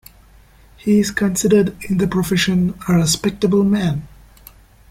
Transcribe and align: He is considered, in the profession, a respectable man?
He 0.77 0.97
is 0.97 1.11
considered, 1.11 1.75
in 1.87 1.99
the 1.99 2.07
profession, 2.07 2.73
a 2.89 2.93
respectable 2.95 3.63
man? 3.63 4.07